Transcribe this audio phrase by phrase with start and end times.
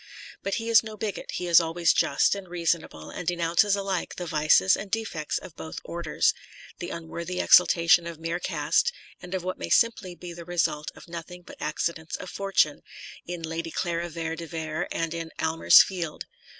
[0.41, 4.25] But he is no bigot, he is always just and reasonable and denounces alike the
[4.25, 6.33] vices and defects of both orders,
[6.79, 8.91] the unworthy exaltation of mere caste
[9.21, 12.81] and of what may simply be the result of nothing but accidents of fortune
[13.27, 16.25] in" Lady Clara Vere de Vere," and in" Aylmer's Field."